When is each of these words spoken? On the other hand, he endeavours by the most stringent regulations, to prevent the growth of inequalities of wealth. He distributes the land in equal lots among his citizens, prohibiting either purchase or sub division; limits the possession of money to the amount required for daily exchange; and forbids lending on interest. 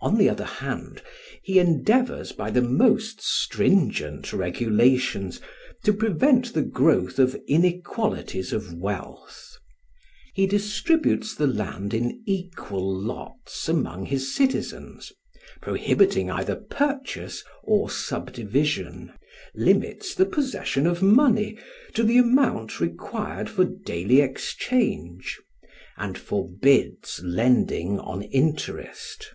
On 0.00 0.16
the 0.16 0.30
other 0.30 0.44
hand, 0.44 1.02
he 1.42 1.58
endeavours 1.58 2.30
by 2.30 2.52
the 2.52 2.62
most 2.62 3.20
stringent 3.20 4.32
regulations, 4.32 5.40
to 5.82 5.92
prevent 5.92 6.54
the 6.54 6.62
growth 6.62 7.18
of 7.18 7.36
inequalities 7.48 8.52
of 8.52 8.72
wealth. 8.74 9.56
He 10.34 10.46
distributes 10.46 11.34
the 11.34 11.48
land 11.48 11.92
in 11.92 12.22
equal 12.26 12.94
lots 12.96 13.68
among 13.68 14.06
his 14.06 14.32
citizens, 14.32 15.10
prohibiting 15.60 16.30
either 16.30 16.54
purchase 16.54 17.42
or 17.64 17.90
sub 17.90 18.32
division; 18.32 19.12
limits 19.56 20.14
the 20.14 20.26
possession 20.26 20.86
of 20.86 21.02
money 21.02 21.58
to 21.94 22.04
the 22.04 22.18
amount 22.18 22.78
required 22.78 23.50
for 23.50 23.64
daily 23.64 24.20
exchange; 24.20 25.40
and 25.96 26.16
forbids 26.16 27.20
lending 27.24 27.98
on 27.98 28.22
interest. 28.22 29.32